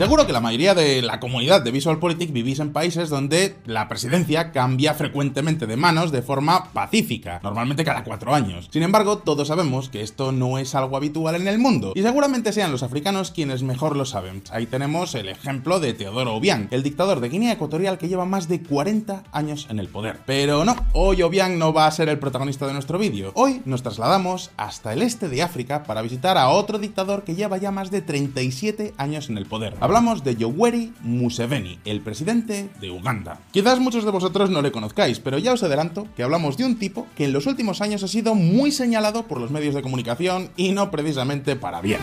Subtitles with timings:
[0.00, 4.50] Seguro que la mayoría de la comunidad de VisualPolitik vivís en países donde la presidencia
[4.50, 8.70] cambia frecuentemente de manos de forma pacífica, normalmente cada cuatro años.
[8.72, 12.54] Sin embargo, todos sabemos que esto no es algo habitual en el mundo, y seguramente
[12.54, 14.42] sean los africanos quienes mejor lo saben.
[14.50, 18.48] Ahí tenemos el ejemplo de Teodoro Obiang, el dictador de Guinea Ecuatorial que lleva más
[18.48, 20.20] de 40 años en el poder.
[20.24, 23.32] Pero no, hoy Obiang no va a ser el protagonista de nuestro vídeo.
[23.34, 27.58] Hoy nos trasladamos hasta el este de África para visitar a otro dictador que lleva
[27.58, 29.76] ya más de 37 años en el poder.
[29.90, 33.40] Hablamos de Yoweri Museveni, el presidente de Uganda.
[33.50, 36.78] Quizás muchos de vosotros no le conozcáis, pero ya os adelanto que hablamos de un
[36.78, 40.50] tipo que en los últimos años ha sido muy señalado por los medios de comunicación
[40.56, 41.98] y no precisamente para bien.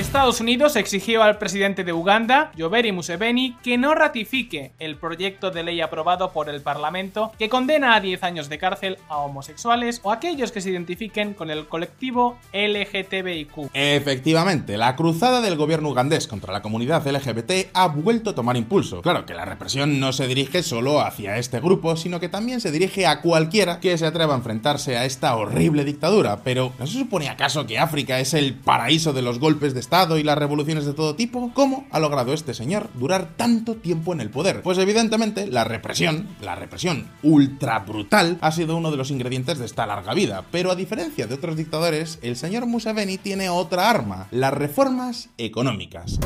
[0.00, 5.62] Estados Unidos exigió al presidente de Uganda, Yoweri Museveni, que no ratifique el proyecto de
[5.62, 10.10] ley aprobado por el Parlamento que condena a 10 años de cárcel a homosexuales o
[10.10, 13.70] aquellos que se identifiquen con el colectivo LGTBIQ.
[13.74, 19.02] Efectivamente, la cruzada del gobierno ugandés contra la comunidad LGBT ha vuelto a tomar impulso.
[19.02, 22.72] Claro que la represión no se dirige solo hacia este grupo, sino que también se
[22.72, 26.40] dirige a cualquiera que se atreva a enfrentarse a esta horrible dictadura.
[26.42, 30.22] Pero ¿no se supone acaso que África es el paraíso de los golpes de y
[30.22, 34.30] las revoluciones de todo tipo, ¿cómo ha logrado este señor durar tanto tiempo en el
[34.30, 34.62] poder?
[34.62, 39.66] Pues evidentemente la represión, la represión ultra brutal, ha sido uno de los ingredientes de
[39.66, 40.44] esta larga vida.
[40.52, 46.20] Pero a diferencia de otros dictadores, el señor Museveni tiene otra arma, las reformas económicas.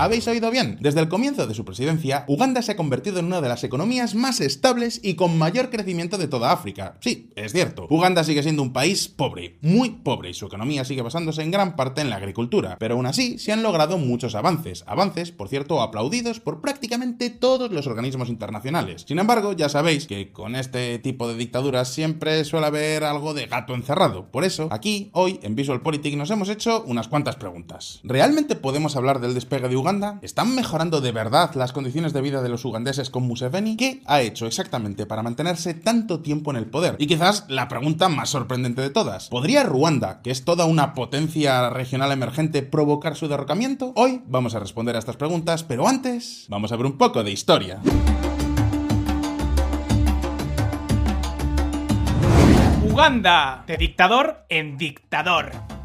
[0.00, 0.78] Habéis oído bien.
[0.80, 4.14] Desde el comienzo de su presidencia, Uganda se ha convertido en una de las economías
[4.14, 6.96] más estables y con mayor crecimiento de toda África.
[7.00, 7.88] Sí, es cierto.
[7.90, 11.74] Uganda sigue siendo un país pobre, muy pobre, y su economía sigue basándose en gran
[11.74, 12.76] parte en la agricultura.
[12.78, 14.84] Pero aún así, se han logrado muchos avances.
[14.86, 19.04] Avances, por cierto, aplaudidos por prácticamente todos los organismos internacionales.
[19.08, 23.46] Sin embargo, ya sabéis que con este tipo de dictaduras siempre suele haber algo de
[23.46, 24.30] gato encerrado.
[24.30, 27.98] Por eso, aquí, hoy, en Visual Politic, nos hemos hecho unas cuantas preguntas.
[28.04, 29.87] ¿Realmente podemos hablar del despegue de Uganda?
[30.20, 33.78] ¿Están mejorando de verdad las condiciones de vida de los ugandeses con Museveni?
[33.78, 36.96] ¿Qué ha hecho exactamente para mantenerse tanto tiempo en el poder?
[36.98, 39.30] Y quizás la pregunta más sorprendente de todas.
[39.30, 43.94] ¿Podría Ruanda, que es toda una potencia regional emergente, provocar su derrocamiento?
[43.96, 47.30] Hoy vamos a responder a estas preguntas, pero antes vamos a ver un poco de
[47.30, 47.80] historia.
[52.84, 55.77] Uganda, de dictador en dictador.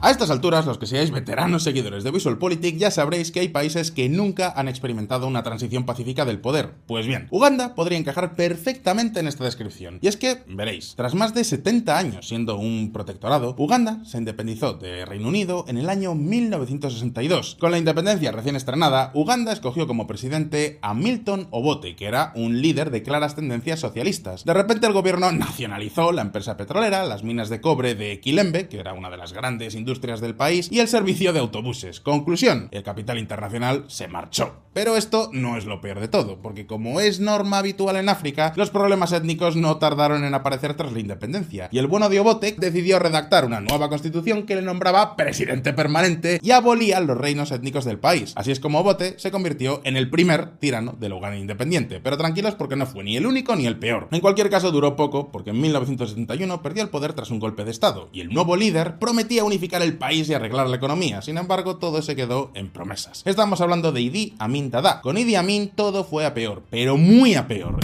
[0.00, 3.90] A estas alturas, los que seáis veteranos seguidores de VisualPolitik ya sabréis que hay países
[3.90, 6.74] que nunca han experimentado una transición pacífica del poder.
[6.86, 9.98] Pues bien, Uganda podría encajar perfectamente en esta descripción.
[10.00, 14.74] Y es que, veréis, tras más de 70 años siendo un protectorado, Uganda se independizó
[14.74, 17.56] de Reino Unido en el año 1962.
[17.58, 22.62] Con la independencia recién estrenada, Uganda escogió como presidente a Milton Obote, que era un
[22.62, 24.44] líder de claras tendencias socialistas.
[24.44, 28.78] De repente el gobierno nacionalizó la empresa petrolera, las minas de cobre de Kilembe, que
[28.78, 32.00] era una de las grandes industrias industrias del país y el servicio de autobuses.
[32.00, 34.67] Conclusión, el capital internacional se marchó.
[34.78, 38.52] Pero esto no es lo peor de todo, porque como es norma habitual en África,
[38.54, 42.60] los problemas étnicos no tardaron en aparecer tras la independencia, y el bueno de Obotek
[42.60, 47.84] decidió redactar una nueva constitución que le nombraba presidente permanente y abolía los reinos étnicos
[47.86, 48.32] del país.
[48.36, 52.54] Así es como Obote se convirtió en el primer tirano del Uganda independiente, pero tranquilos
[52.54, 54.06] porque no fue ni el único ni el peor.
[54.12, 57.72] En cualquier caso duró poco, porque en 1971 perdió el poder tras un golpe de
[57.72, 61.20] estado, y el nuevo líder prometía unificar el país y arreglar la economía.
[61.20, 63.22] Sin embargo, todo se quedó en promesas.
[63.24, 64.67] Estamos hablando de Idi Amin
[65.02, 67.78] Con Idi Amin todo fue a peor, pero muy a peor.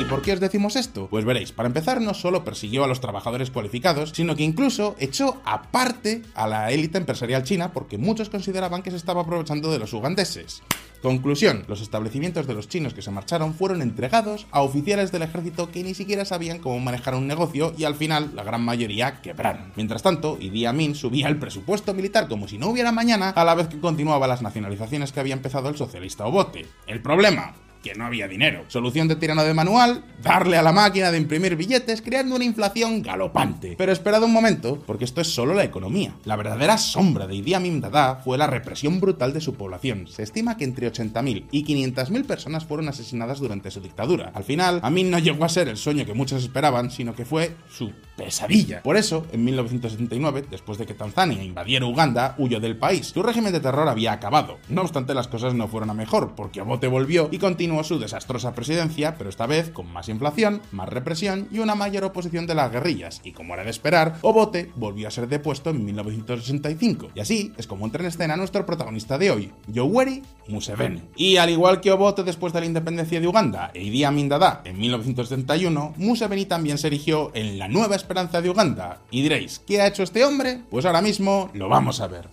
[0.00, 1.08] ¿Y por qué os decimos esto?
[1.08, 5.40] Pues veréis, para empezar no solo persiguió a los trabajadores cualificados, sino que incluso echó
[5.44, 9.92] aparte a la élite empresarial china porque muchos consideraban que se estaba aprovechando de los
[9.92, 10.62] ugandeses.
[11.02, 15.70] Conclusión, los establecimientos de los chinos que se marcharon fueron entregados a oficiales del ejército
[15.70, 19.72] que ni siquiera sabían cómo manejar un negocio y al final la gran mayoría quebraron.
[19.76, 23.54] Mientras tanto, Idi Amin subía el presupuesto militar como si no hubiera mañana a la
[23.54, 26.66] vez que continuaba las nacionalizaciones que había empezado el socialista Obote.
[26.86, 28.64] El problema, que no había dinero.
[28.68, 33.02] Solución de tirano de manual, darle a la máquina de imprimir billetes, creando una inflación
[33.02, 33.74] galopante.
[33.76, 36.14] Pero esperad un momento, porque esto es solo la economía.
[36.24, 40.06] La verdadera sombra de Idi Amin Dada fue la represión brutal de su población.
[40.06, 44.30] Se estima que entre 80.000 y 500.000 personas fueron asesinadas durante su dictadura.
[44.34, 47.56] Al final, Amin no llegó a ser el sueño que muchos esperaban, sino que fue
[47.70, 48.82] su pesadilla.
[48.82, 53.06] Por eso, en 1979, después de que Tanzania invadiera Uganda, huyó del país.
[53.06, 54.58] Su régimen de terror había acabado.
[54.68, 58.52] No obstante, las cosas no fueron a mejor, porque Obote volvió y continuó su desastrosa
[58.52, 62.70] presidencia, pero esta vez con más inflación, más represión y una mayor oposición de las
[62.70, 67.12] guerrillas, y como era de esperar, Obote volvió a ser depuesto en 1965.
[67.14, 71.00] Y así es como entra en escena nuestro protagonista de hoy, Yoweri Museveni.
[71.16, 74.60] Y al igual que Obote después de la independencia de Uganda e Idi Amin Dada
[74.66, 78.98] en 1971, Museveni también se erigió en la nueva esperanza de Uganda.
[79.12, 80.62] Y diréis, ¿qué ha hecho este hombre?
[80.68, 82.28] Pues ahora mismo lo vamos a ver.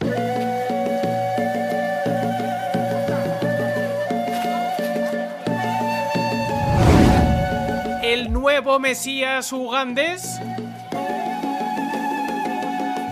[8.02, 10.40] ¿El nuevo Mesías ugandés?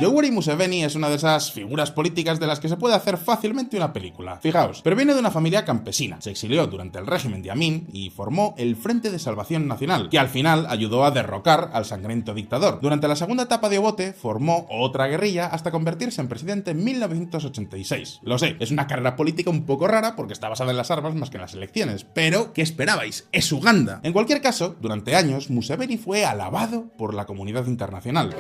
[0.02, 3.78] Yoweri Museveni es una de esas figuras políticas de las que se puede hacer fácilmente
[3.78, 4.40] una película.
[4.42, 8.10] Fijaos, pero viene de una familia campesina, se exilió durante el régimen de Amin y
[8.10, 12.82] formó el Frente de Salvación Nacional, que al final ayudó a derrocar al sangriento dictador.
[12.82, 18.20] Durante la segunda etapa de Obote formó otra guerrilla hasta convertirse en presidente en 1986.
[18.24, 21.16] Lo sé, es una carrera política un poco rara porque está basada en las armas
[21.16, 23.30] más que en las elecciones, pero ¿qué esperabais?
[23.32, 24.02] Es Uganda.
[24.04, 28.36] En cualquier caso, durante años Museveni fue alabado por la comunidad internacional.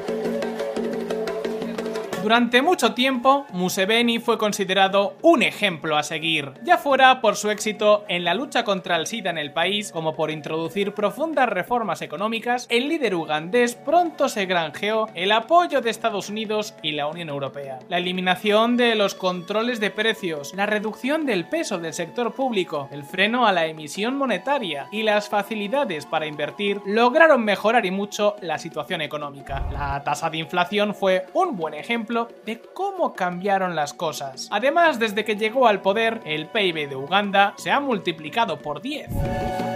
[2.26, 8.04] Durante mucho tiempo, Museveni fue considerado un ejemplo a seguir, ya fuera por su éxito
[8.08, 12.66] en la lucha contra el SIDA en el país, como por introducir profundas reformas económicas,
[12.72, 17.78] el líder ugandés pronto se granjeó el apoyo de Estados Unidos y la Unión Europea.
[17.90, 23.04] La eliminación de los controles de precios, la reducción del peso del sector público, el
[23.04, 28.58] freno a la emisión monetaria y las facilidades para invertir lograron mejorar y mucho la
[28.58, 29.68] situación económica.
[29.72, 31.76] La tasa de inflación fue un buen
[32.24, 34.48] de cómo cambiaron las cosas.
[34.52, 39.75] Además, desde que llegó al poder, el PIB de Uganda se ha multiplicado por 10.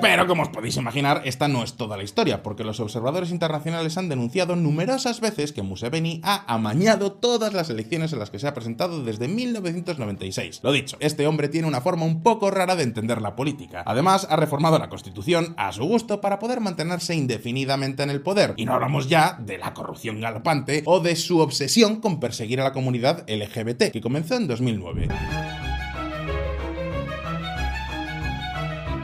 [0.00, 3.98] Pero como os podéis imaginar, esta no es toda la historia, porque los observadores internacionales
[3.98, 8.48] han denunciado numerosas veces que Museveni ha amañado todas las elecciones en las que se
[8.48, 10.60] ha presentado desde 1996.
[10.62, 13.82] Lo dicho, este hombre tiene una forma un poco rara de entender la política.
[13.84, 18.54] Además, ha reformado la constitución a su gusto para poder mantenerse indefinidamente en el poder.
[18.56, 22.64] Y no hablamos ya de la corrupción galopante o de su obsesión con perseguir a
[22.64, 25.08] la comunidad LGBT, que comenzó en 2009.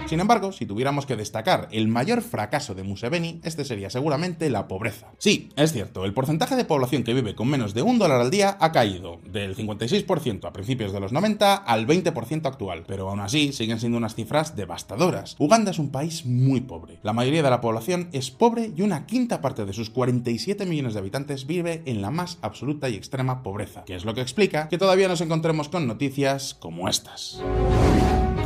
[0.06, 4.68] Sin embargo, si tuviéramos que destacar el mayor fracaso de Museveni, este sería seguramente la
[4.68, 5.08] pobreza.
[5.18, 8.30] Sí, es cierto, el porcentaje de población que vive con menos de un dólar al
[8.30, 13.18] día ha caído del 56% a principios de los 90 al 20% actual, pero aún
[13.18, 15.34] así siguen siendo unas cifras devastadoras.
[15.40, 17.00] Uganda es un país muy pobre.
[17.02, 20.94] La mayoría de la población es pobre y una quinta parte de sus 47 millones
[20.94, 24.68] de habitantes vive en la más absoluta y extrema pobreza, que es lo que explica
[24.68, 27.40] que todavía nos encontremos con noticias como estas.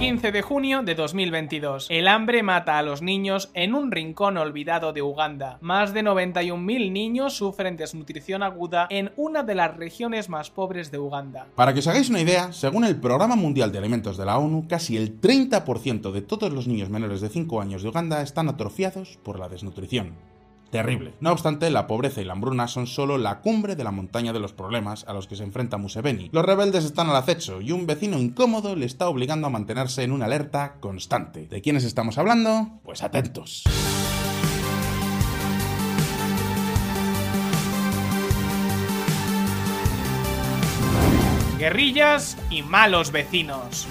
[0.00, 1.88] 15 de junio de 2022.
[1.90, 5.58] El hambre mata a los niños en un rincón olvidado de Uganda.
[5.60, 10.98] Más de 91.000 niños sufren desnutrición aguda en una de las regiones más pobres de
[10.98, 11.48] Uganda.
[11.54, 14.66] Para que os hagáis una idea, según el Programa Mundial de Alimentos de la ONU,
[14.66, 19.18] casi el 30% de todos los niños menores de 5 años de Uganda están atrofiados
[19.22, 20.29] por la desnutrición
[20.70, 21.14] terrible.
[21.20, 24.40] No obstante, la pobreza y la hambruna son solo la cumbre de la montaña de
[24.40, 26.30] los problemas a los que se enfrenta Museveni.
[26.32, 30.12] Los rebeldes están al acecho y un vecino incómodo le está obligando a mantenerse en
[30.12, 31.46] una alerta constante.
[31.46, 32.80] ¿De quiénes estamos hablando?
[32.84, 33.64] Pues atentos.
[41.58, 43.86] Guerrillas y malos vecinos.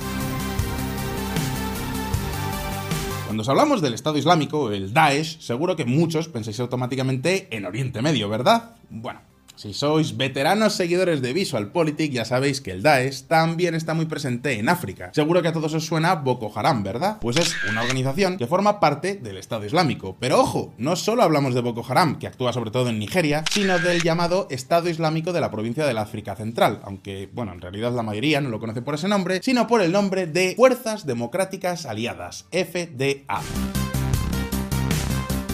[3.40, 8.02] Cuando os hablamos del Estado Islámico, el Daesh, seguro que muchos pensáis automáticamente en Oriente
[8.02, 8.72] Medio, ¿verdad?
[8.90, 9.22] Bueno,
[9.60, 14.58] si sois veteranos seguidores de VisualPolitik, ya sabéis que el Daesh también está muy presente
[14.58, 15.12] en África.
[15.14, 17.18] Seguro que a todos os suena Boko Haram, ¿verdad?
[17.20, 20.16] Pues es una organización que forma parte del Estado Islámico.
[20.18, 23.80] Pero ojo, no solo hablamos de Boko Haram, que actúa sobre todo en Nigeria, sino
[23.80, 28.02] del llamado Estado Islámico de la provincia del África Central, aunque, bueno, en realidad la
[28.02, 32.46] mayoría no lo conoce por ese nombre, sino por el nombre de Fuerzas Democráticas Aliadas,
[32.52, 33.42] FDA.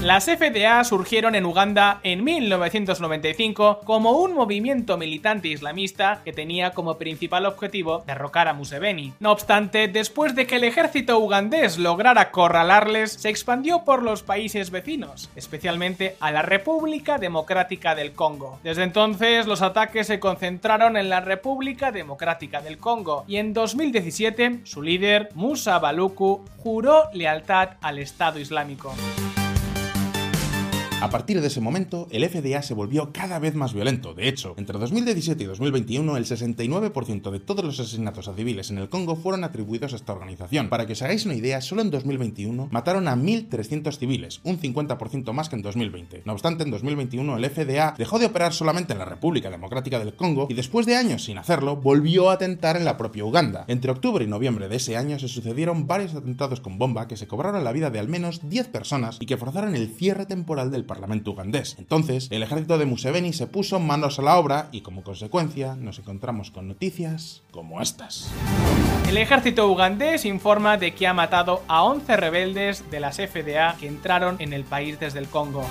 [0.05, 7.00] Las FDA surgieron en Uganda en 1995 como un movimiento militante islamista que tenía como
[7.00, 9.13] principal objetivo derrocar a Museveni.
[9.19, 14.69] No obstante, después de que el ejército ugandés lograra acorralarles, se expandió por los países
[14.69, 18.59] vecinos, especialmente a la República Democrática del Congo.
[18.62, 24.59] Desde entonces, los ataques se concentraron en la República Democrática del Congo y en 2017,
[24.65, 28.93] su líder, Musa Baluku, juró lealtad al Estado Islámico.
[31.01, 34.13] A partir de ese momento, el FDA se volvió cada vez más violento.
[34.13, 38.77] De hecho, entre 2017 y 2021, el 69% de todos los asesinatos a civiles en
[38.77, 40.69] el Congo fueron atribuidos a esta organización.
[40.69, 45.33] Para que os hagáis una idea, solo en 2021 mataron a 1.300 civiles, un 50%
[45.33, 46.23] más que en 2020.
[46.25, 50.15] No obstante, en 2021 el FDA dejó de operar solamente en la República Democrática del
[50.15, 53.65] Congo y después de años sin hacerlo, volvió a atentar en la propia Uganda.
[53.67, 57.27] Entre octubre y noviembre de ese año se sucedieron varios atentados con bomba que se
[57.27, 60.84] cobraron la vida de al menos 10 personas y que forzaron el cierre temporal del
[60.85, 61.75] Parlamento ugandés.
[61.77, 65.99] Entonces, el ejército de Museveni se puso manos a la obra y como consecuencia nos
[65.99, 68.31] encontramos con noticias como estas.
[69.07, 73.87] El ejército ugandés informa de que ha matado a 11 rebeldes de las FDA que
[73.87, 75.65] entraron en el país desde el Congo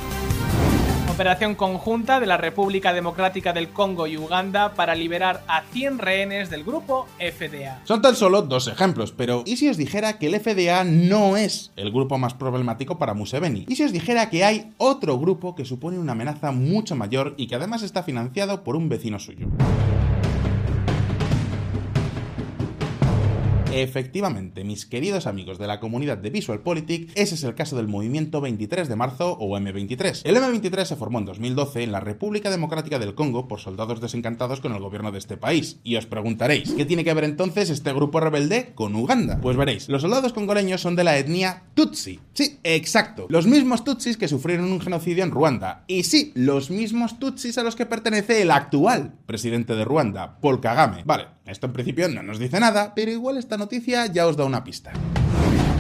[1.15, 6.51] operación conjunta de la República Democrática del Congo y Uganda para liberar a 100 rehenes
[6.51, 7.81] del grupo FDA.
[7.85, 11.71] Son tan solo dos ejemplos, pero ¿y si os dijera que el FDA no es
[11.77, 13.65] el grupo más problemático para Museveni?
[13.69, 17.47] ¿Y si os dijera que hay otro grupo que supone una amenaza mucho mayor y
[17.47, 19.47] que además está financiado por un vecino suyo?
[23.75, 27.89] Efectivamente, mis queridos amigos de la comunidad de Visual Politic, ese es el caso del
[27.89, 30.23] movimiento 23 de marzo o M23.
[30.23, 34.61] El M23 se formó en 2012 en la República Democrática del Congo por soldados desencantados
[34.61, 35.81] con el gobierno de este país.
[35.83, 39.41] Y os preguntaréis, ¿qué tiene que ver entonces este grupo rebelde con Uganda?
[39.43, 42.21] Pues veréis, los soldados congoleños son de la etnia Tutsi.
[42.33, 43.27] Sí, exacto.
[43.29, 45.83] Los mismos Tutsis que sufrieron un genocidio en Ruanda.
[45.89, 50.61] Y sí, los mismos Tutsis a los que pertenece el actual presidente de Ruanda, Paul
[50.61, 51.03] Kagame.
[51.05, 54.45] Vale, esto en principio no nos dice nada, pero igual esta noticia ya os da
[54.45, 54.93] una pista.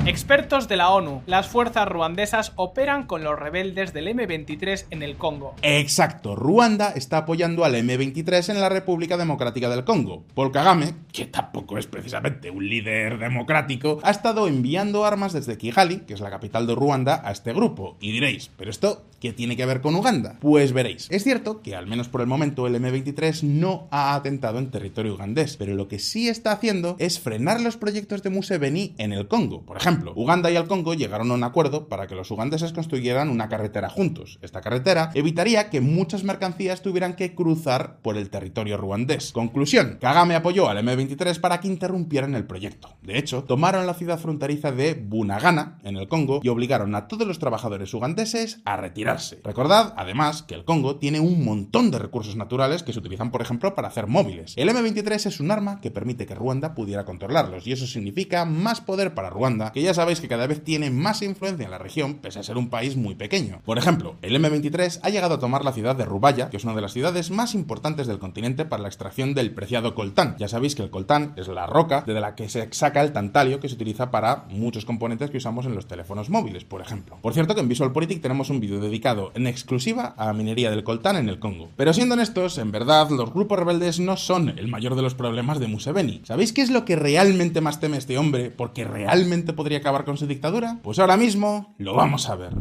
[0.06, 1.22] Expertos de la ONU.
[1.26, 5.54] Las fuerzas ruandesas operan con los rebeldes del M23 en el Congo.
[5.62, 10.22] Exacto, Ruanda está apoyando al M23 en la República Democrática del Congo.
[10.34, 16.00] Paul Kagame, que tampoco es precisamente un líder democrático, ha estado enviando armas desde Kigali,
[16.00, 17.96] que es la capital de Ruanda, a este grupo.
[17.98, 20.36] Y diréis, ¿pero esto qué tiene que ver con Uganda?
[20.38, 21.08] Pues veréis.
[21.10, 25.14] Es cierto que al menos por el momento el M23 no ha atentado en territorio
[25.14, 29.28] ugandés, pero lo que sí está haciendo es frenar los proyectos de Museveni en el
[29.28, 29.62] Congo.
[29.62, 33.28] Por ejemplo, Uganda y el Congo llegaron a un acuerdo para que los ugandeses construyeran
[33.28, 34.38] una carretera juntos.
[34.42, 39.32] Esta carretera evitaría que muchas mercancías tuvieran que cruzar por el territorio ruandés.
[39.32, 42.96] Conclusión, Kagame apoyó al M23 para que interrumpieran el proyecto.
[43.02, 47.26] De hecho, tomaron la ciudad fronteriza de Bunagana, en el Congo, y obligaron a todos
[47.26, 49.40] los trabajadores ugandeses a retirarse.
[49.44, 53.42] Recordad, además, que el Congo tiene un montón de recursos naturales que se utilizan, por
[53.42, 54.54] ejemplo, para hacer móviles.
[54.56, 58.80] El M23 es un arma que permite que Ruanda pudiera controlarlos, y eso significa más
[58.80, 62.14] poder para Ruanda, que ya sabéis que cada vez tiene más influencia en la región,
[62.14, 63.60] pese a ser un país muy pequeño.
[63.64, 66.74] Por ejemplo, el M23 ha llegado a tomar la ciudad de Rubaya, que es una
[66.74, 70.36] de las ciudades más importantes del continente para la extracción del preciado coltán.
[70.38, 73.60] Ya sabéis que el coltán es la roca de la que se saca el tantalio
[73.60, 77.18] que se utiliza para muchos componentes que usamos en los teléfonos móviles, por ejemplo.
[77.22, 80.84] Por cierto que en VisualPolitik tenemos un vídeo dedicado en exclusiva a la minería del
[80.84, 81.70] coltán en el Congo.
[81.76, 85.60] Pero siendo honestos, en verdad, los grupos rebeldes no son el mayor de los problemas
[85.60, 86.22] de Museveni.
[86.24, 88.50] ¿Sabéis qué es lo que realmente más teme este hombre?
[88.50, 90.78] Porque realmente podría acabar con su dictadura?
[90.82, 92.52] Pues ahora mismo lo vamos a ver.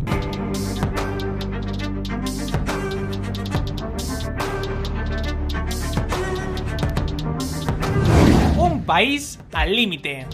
[8.57, 10.27] Un país al límite.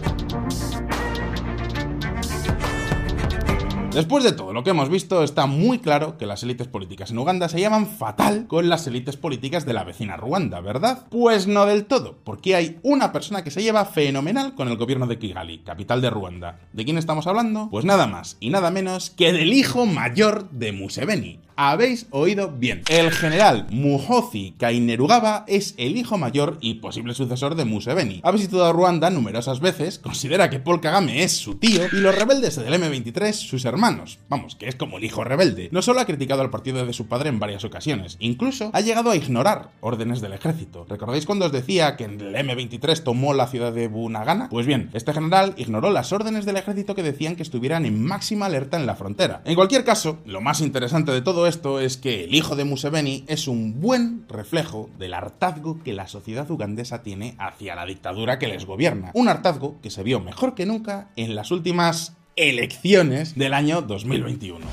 [4.00, 7.18] Después de todo lo que hemos visto, está muy claro que las élites políticas en
[7.18, 11.06] Uganda se llaman fatal con las élites políticas de la vecina Ruanda, ¿verdad?
[11.10, 15.06] Pues no del todo, porque hay una persona que se lleva fenomenal con el gobierno
[15.06, 16.62] de Kigali, capital de Ruanda.
[16.72, 17.68] ¿De quién estamos hablando?
[17.70, 22.84] Pues nada más y nada menos que del hijo mayor de Museveni, habéis oído bien.
[22.88, 28.22] El general Muhozi Kainerugaba es el hijo mayor y posible sucesor de Museveni.
[28.24, 32.56] Ha visitado Ruanda numerosas veces, considera que Paul Kagame es su tío y los rebeldes
[32.56, 34.20] del M23 sus hermanos.
[34.30, 35.68] Vamos, que es como el hijo rebelde.
[35.74, 39.12] No solo ha criticado al partido de su padre en varias ocasiones, incluso ha llegado
[39.12, 40.86] a ignorar órdenes del ejército.
[40.88, 44.48] ¿Recordáis cuando os decía que el M23 tomó la ciudad de Bunagana?
[44.48, 48.46] Pues bien, este general ignoró las órdenes del ejército que decían que estuvieran en máxima
[48.46, 49.42] alerta en la frontera.
[49.44, 53.26] En cualquier caso, lo más interesante de todo esto es que el hijo de Museveni
[53.28, 58.48] es un buen reflejo del hartazgo que la sociedad ugandesa tiene hacia la dictadura que
[58.48, 59.12] les gobierna.
[59.14, 64.66] Un hartazgo que se vio mejor que nunca en las últimas elecciones del año 2021.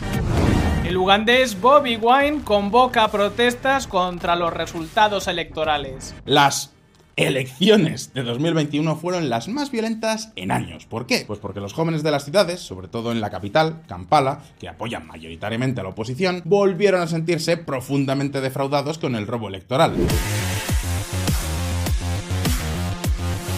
[0.87, 6.15] El ugandés Bobby Wine convoca protestas contra los resultados electorales.
[6.25, 6.76] Las
[7.17, 10.85] elecciones de 2021 fueron las más violentas en años.
[10.85, 11.25] ¿Por qué?
[11.27, 15.07] Pues porque los jóvenes de las ciudades, sobre todo en la capital, Kampala, que apoyan
[15.07, 19.95] mayoritariamente a la oposición, volvieron a sentirse profundamente defraudados con el robo electoral.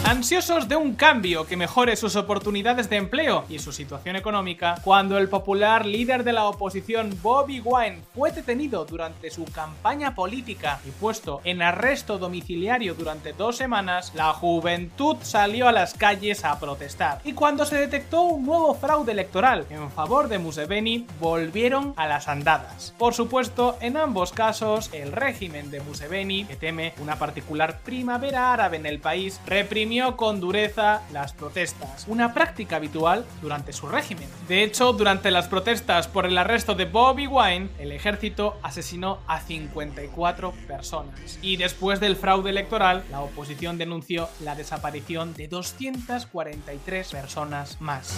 [0.09, 5.19] Ansiosos de un cambio que mejore sus oportunidades de empleo y su situación económica, cuando
[5.19, 10.89] el popular líder de la oposición Bobby Wine fue detenido durante su campaña política y
[10.89, 17.21] puesto en arresto domiciliario durante dos semanas, la juventud salió a las calles a protestar.
[17.23, 22.27] Y cuando se detectó un nuevo fraude electoral en favor de Museveni, volvieron a las
[22.27, 22.95] andadas.
[22.97, 28.77] Por supuesto, en ambos casos, el régimen de Museveni, que teme una particular primavera árabe
[28.77, 34.29] en el país, reprimió con dureza las protestas, una práctica habitual durante su régimen.
[34.47, 39.41] De hecho, durante las protestas por el arresto de Bobby Wine, el ejército asesinó a
[39.41, 41.39] 54 personas.
[41.41, 48.17] Y después del fraude electoral, la oposición denunció la desaparición de 243 personas más.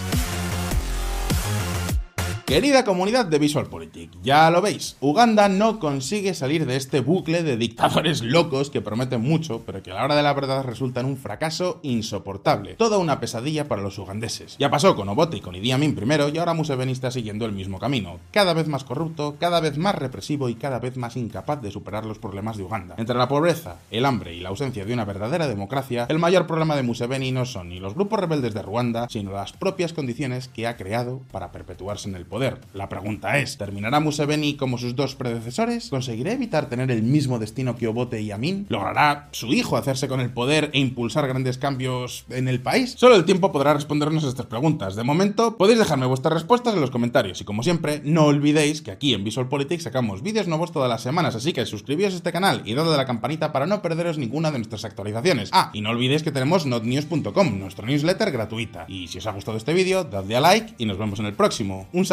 [2.52, 7.56] Querida comunidad de VisualPolitik, ya lo veis, Uganda no consigue salir de este bucle de
[7.56, 11.16] dictadores locos que prometen mucho, pero que a la hora de la verdad resultan un
[11.16, 12.74] fracaso insoportable.
[12.74, 14.58] Toda una pesadilla para los ugandeses.
[14.58, 17.52] Ya pasó con Obote y con Idi Amin primero, y ahora Museveni está siguiendo el
[17.52, 18.18] mismo camino.
[18.32, 22.04] Cada vez más corrupto, cada vez más represivo y cada vez más incapaz de superar
[22.04, 22.96] los problemas de Uganda.
[22.98, 26.76] Entre la pobreza, el hambre y la ausencia de una verdadera democracia, el mayor problema
[26.76, 30.66] de Museveni no son ni los grupos rebeldes de Ruanda, sino las propias condiciones que
[30.66, 32.41] ha creado para perpetuarse en el poder.
[32.74, 35.88] La pregunta es, ¿terminará Museveni como sus dos predecesores?
[35.90, 38.66] ¿Conseguirá evitar tener el mismo destino que Obote y Amin?
[38.68, 42.94] ¿Logrará su hijo hacerse con el poder e impulsar grandes cambios en el país?
[42.96, 44.96] Solo el tiempo podrá respondernos a estas preguntas.
[44.96, 48.90] De momento, podéis dejarme vuestras respuestas en los comentarios y como siempre, no olvidéis que
[48.90, 52.32] aquí en Visual Politics sacamos vídeos nuevos todas las semanas, así que suscribíos a este
[52.32, 55.50] canal y dadle a la campanita para no perderos ninguna de nuestras actualizaciones.
[55.52, 58.84] Ah, y no olvidéis que tenemos notnews.com, nuestro newsletter gratuita.
[58.88, 61.34] Y si os ha gustado este vídeo, dadle a like y nos vemos en el
[61.34, 61.88] próximo.
[61.92, 62.04] Un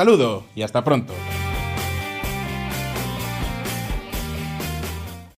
[0.56, 1.14] y hasta pronto.